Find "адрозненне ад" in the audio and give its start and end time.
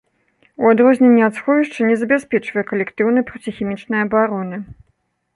0.75-1.35